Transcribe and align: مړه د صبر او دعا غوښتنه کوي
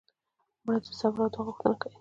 مړه 0.65 0.77
د 0.83 0.85
صبر 0.99 1.19
او 1.23 1.29
دعا 1.33 1.41
غوښتنه 1.47 1.73
کوي 1.79 1.89